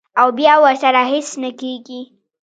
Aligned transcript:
او 0.21 0.27
بیا 0.37 0.53
ورسره 0.63 1.01
هېڅ 1.13 1.27
نۀ 1.41 1.51
کيږي- 1.59 2.01